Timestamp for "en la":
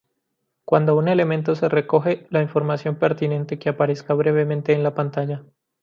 4.73-4.95